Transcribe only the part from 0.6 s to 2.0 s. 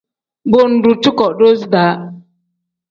ngdu cuko doozi da.